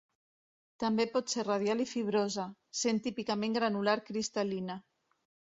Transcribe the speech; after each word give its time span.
També 0.83 1.05
pot 1.11 1.33
ser 1.33 1.43
radial 1.47 1.83
i 1.85 1.87
fibrosa, 1.91 2.45
sent 2.81 3.05
típicament 3.09 3.55
granular 3.59 3.97
cristal·lina. 4.11 4.83